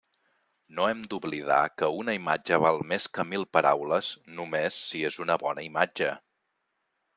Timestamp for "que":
1.81-1.89, 3.19-3.27